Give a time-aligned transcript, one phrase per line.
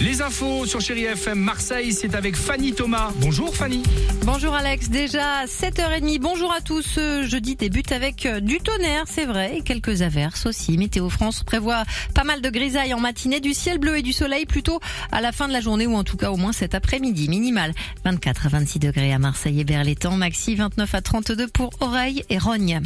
[0.00, 3.10] Les infos sur Chéri FM Marseille, c'est avec Fanny Thomas.
[3.16, 3.82] Bonjour Fanny.
[4.22, 6.20] Bonjour Alex, déjà 7h30.
[6.20, 7.00] Bonjour à tous.
[7.24, 10.78] Jeudi débute avec euh, du tonnerre, c'est vrai, et quelques averses aussi.
[10.78, 11.82] Météo France prévoit
[12.14, 14.78] pas mal de grisailles en matinée, du ciel bleu et du soleil plutôt
[15.10, 17.28] à la fin de la journée ou en tout cas au moins cet après-midi.
[17.28, 17.72] Minimal
[18.04, 22.38] 24 à 26 degrés à Marseille et Berlétan, maxi 29 à 32 pour Oreille et
[22.38, 22.82] Rogne.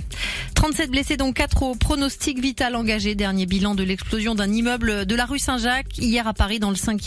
[0.55, 3.15] 37 blessés dont 4 au pronostic vital engagé.
[3.15, 6.77] Dernier bilan de l'explosion d'un immeuble de la rue Saint-Jacques hier à Paris dans le
[6.77, 7.02] 5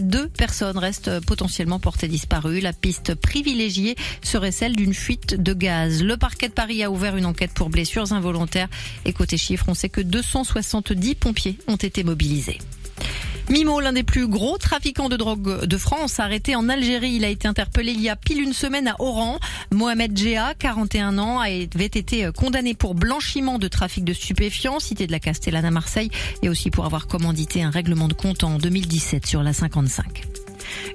[0.00, 2.60] deux personnes restent potentiellement portées disparues.
[2.60, 6.02] La piste privilégiée serait celle d'une fuite de gaz.
[6.02, 8.68] Le parquet de Paris a ouvert une enquête pour blessures involontaires.
[9.04, 12.58] Et côté chiffres, on sait que 270 pompiers ont été mobilisés.
[13.48, 17.12] Mimo, l'un des plus gros trafiquants de drogue de France, arrêté en Algérie.
[17.12, 19.38] Il a été interpellé il y a pile une semaine à Oran.
[19.70, 25.12] Mohamed Djea, 41 ans, avait été condamné pour blanchiment de trafic de stupéfiants, cité de
[25.12, 26.10] la Castellane à Marseille,
[26.42, 30.35] et aussi pour avoir commandité un règlement de compte en 2017 sur la 55.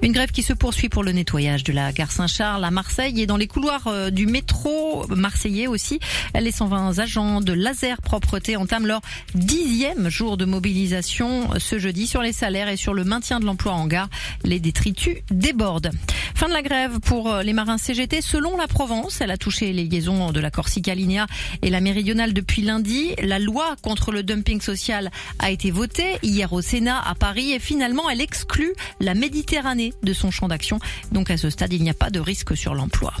[0.02, 3.26] Une grève qui se poursuit pour le nettoyage de la gare Saint-Charles à Marseille et
[3.26, 6.00] dans les couloirs euh, du métro marseillais aussi.
[6.34, 9.00] Les 120 agents de Laser Propreté entament leur
[9.36, 13.74] dixième jour de mobilisation ce jeudi sur les salaires et sur le maintien de l'emploi
[13.74, 14.08] en gare.
[14.42, 15.92] Les détritus débordent.
[16.34, 19.20] Fin de la grève pour euh, les marins CGT selon la Provence.
[19.20, 21.26] Elle a touché les liaisons de la Corsica Linea
[21.62, 23.14] et la Méridionale depuis lundi.
[23.22, 27.60] La loi contre le dumping social a été votée hier au Sénat à Paris et
[27.60, 30.78] finalement elle exclut la Méditerranée de son champ d'action.
[31.10, 33.12] Donc à ce stade, il n'y a pas de risque sur l'emploi.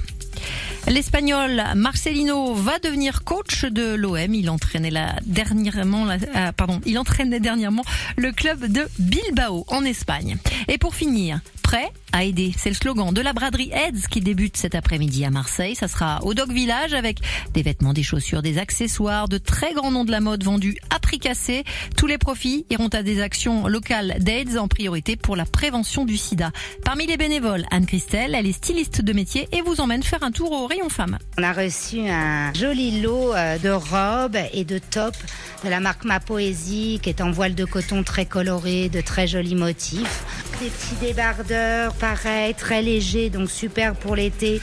[0.88, 4.34] L'Espagnol Marcelino va devenir coach de l'OM.
[4.34, 4.92] Il entraînait
[5.24, 7.84] dernièrement, euh, pardon, il entraînait dernièrement
[8.16, 10.36] le club de Bilbao en Espagne.
[10.68, 11.40] Et pour finir,
[11.72, 12.52] prêt à aider.
[12.58, 15.74] C'est le slogan de la braderie Heads qui débute cet après-midi à Marseille.
[15.74, 17.20] Ça sera au Dog Village avec
[17.54, 20.98] des vêtements, des chaussures, des accessoires, de très grands noms de la mode vendus à
[20.98, 21.64] prix cassé.
[21.96, 26.18] Tous les profits iront à des actions locales d'Aids en priorité pour la prévention du
[26.18, 26.50] sida.
[26.84, 30.52] Parmi les bénévoles, Anne-Christelle, elle est styliste de métier et vous emmène faire un tour
[30.52, 31.16] au rayon femmes.
[31.38, 35.18] On a reçu un joli lot euh, de robes et de tops
[35.64, 39.26] de la marque Ma Poésie qui est en voile de coton très coloré, de très
[39.26, 40.22] jolis motifs.
[40.62, 44.60] Des petits débardeurs pareil, très léger, donc super pour l'été,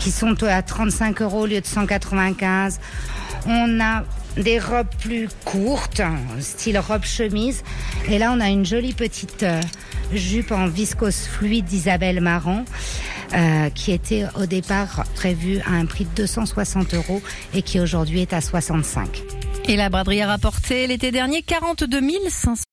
[0.00, 2.80] qui sont à 35 euros au lieu de 195.
[3.46, 4.02] On a
[4.36, 6.02] des robes plus courtes,
[6.40, 7.62] style robe chemise.
[8.08, 9.60] Et là, on a une jolie petite euh,
[10.12, 12.64] jupe en viscose fluide d'Isabelle Marant.
[13.34, 17.20] Euh, qui était au départ prévue à un prix de 260 euros
[17.54, 19.20] et qui aujourd'hui est à 65.
[19.68, 22.56] Et la braderie a rapporté l'été dernier 42 500